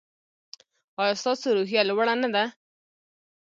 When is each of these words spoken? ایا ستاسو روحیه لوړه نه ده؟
ایا 1.01 1.13
ستاسو 1.21 1.47
روحیه 1.57 1.81
لوړه 1.89 2.15
نه 2.23 2.29
ده؟ 2.35 2.43